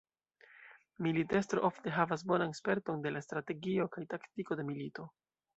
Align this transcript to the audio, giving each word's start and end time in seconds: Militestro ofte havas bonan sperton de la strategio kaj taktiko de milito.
Militestro 1.07 1.61
ofte 1.69 1.93
havas 1.99 2.25
bonan 2.33 2.57
sperton 2.63 3.05
de 3.07 3.15
la 3.15 3.21
strategio 3.29 3.89
kaj 3.97 4.07
taktiko 4.15 4.63
de 4.63 4.71
milito. 4.73 5.11